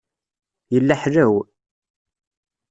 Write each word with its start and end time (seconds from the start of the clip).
Yella 0.73 0.95
ḥlaw. 1.01 1.33